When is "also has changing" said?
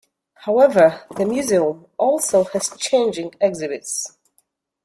1.95-3.35